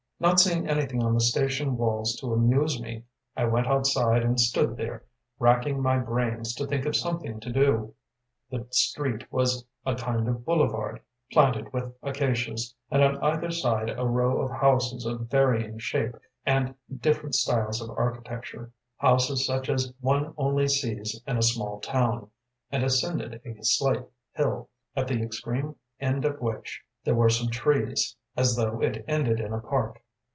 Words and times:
Not 0.21 0.39
seeing 0.39 0.67
anything 0.69 1.01
on 1.03 1.15
the 1.15 1.19
station 1.19 1.77
walls 1.77 2.15
to 2.17 2.31
amuse 2.31 2.79
me, 2.79 3.05
I 3.35 3.45
went 3.45 3.65
outside 3.65 4.21
and 4.23 4.39
stood 4.39 4.77
there 4.77 5.03
racking 5.39 5.81
my 5.81 5.97
brains 5.97 6.53
to 6.57 6.67
think 6.67 6.85
of 6.85 6.95
something 6.95 7.39
to 7.39 7.51
do. 7.51 7.95
The 8.51 8.67
street 8.69 9.23
was 9.31 9.65
a 9.83 9.95
kind 9.95 10.27
of 10.27 10.45
boulevard, 10.45 11.01
planted 11.31 11.73
with 11.73 11.91
acacias, 12.03 12.75
and 12.91 13.01
on 13.03 13.17
either 13.17 13.49
side 13.49 13.89
a 13.89 14.05
row 14.05 14.39
of 14.43 14.51
houses 14.51 15.07
of 15.07 15.21
varying 15.27 15.79
shape 15.79 16.13
and 16.45 16.75
different 16.95 17.33
styles 17.33 17.81
of 17.81 17.89
architecture, 17.97 18.71
houses 18.97 19.47
such 19.47 19.69
as 19.69 19.91
one 20.01 20.35
only 20.37 20.67
sees 20.67 21.19
in 21.25 21.37
a 21.37 21.41
small 21.41 21.79
town, 21.79 22.29
and 22.69 22.83
ascended 22.83 23.41
a 23.43 23.63
slight 23.63 24.05
hill, 24.33 24.69
at 24.95 25.07
the 25.07 25.19
extreme 25.23 25.77
end 25.99 26.25
of 26.25 26.39
which 26.41 26.83
there 27.03 27.15
were 27.15 27.27
some 27.27 27.49
trees, 27.49 28.15
as 28.37 28.55
though 28.55 28.79
it 28.81 29.03
ended 29.07 29.39
in 29.39 29.51
a 29.51 29.59
park. 29.59 29.97